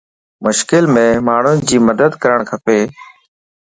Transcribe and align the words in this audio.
مشڪل 0.43 0.83
ام 0.93 0.97
ماڻھي 1.27 1.53
جي 1.67 1.77
مدد 1.87 2.11
ڪرڻ 2.21 2.39
کپا 2.49 2.77